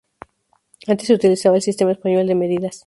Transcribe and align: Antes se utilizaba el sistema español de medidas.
Antes 0.87 1.05
se 1.05 1.13
utilizaba 1.13 1.57
el 1.57 1.61
sistema 1.61 1.91
español 1.91 2.25
de 2.25 2.33
medidas. 2.33 2.79